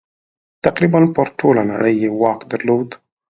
[0.65, 2.89] تقریباً پر ټوله نړۍ یې واک درلود.